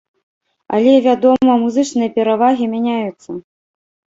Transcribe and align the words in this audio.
Але, 0.77 0.93
вядома, 1.09 1.57
музычныя 1.65 2.09
перавагі 2.17 2.65
мяняюцца. 2.73 3.29